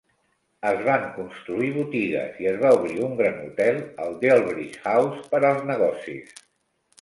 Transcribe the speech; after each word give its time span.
Es 0.67 0.79
van 0.85 1.03
construir 1.17 1.67
botigues 1.75 2.39
i 2.45 2.49
es 2.53 2.57
va 2.63 2.71
obrir 2.77 2.95
un 3.09 3.13
gran 3.19 3.37
hotel, 3.43 3.77
el 4.07 4.17
Delbridge 4.25 4.81
House, 4.89 5.21
per 5.35 5.43
als 5.51 5.63
negocis. 5.69 6.35